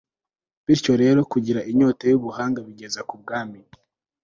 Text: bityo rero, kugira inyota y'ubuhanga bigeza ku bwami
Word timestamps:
bityo 0.65 0.93
rero, 1.01 1.19
kugira 1.31 1.59
inyota 1.71 2.03
y'ubuhanga 2.11 2.59
bigeza 2.67 2.99
ku 3.09 3.15
bwami 3.21 3.59